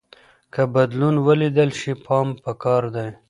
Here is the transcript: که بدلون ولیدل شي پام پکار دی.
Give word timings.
که 0.53 0.61
بدلون 0.73 1.15
ولیدل 1.27 1.69
شي 1.79 1.93
پام 2.05 2.27
پکار 2.43 2.83
دی. 2.95 3.09